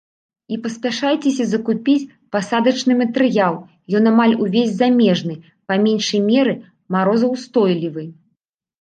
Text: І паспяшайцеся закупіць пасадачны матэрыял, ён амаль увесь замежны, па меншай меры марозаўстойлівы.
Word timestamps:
І 0.55 0.57
паспяшайцеся 0.63 1.45
закупіць 1.49 2.09
пасадачны 2.37 2.93
матэрыял, 3.03 3.55
ён 4.01 4.15
амаль 4.15 4.35
увесь 4.49 4.75
замежны, 4.81 5.35
па 5.69 5.73
меншай 5.87 6.27
меры 6.35 6.61
марозаўстойлівы. 6.97 8.03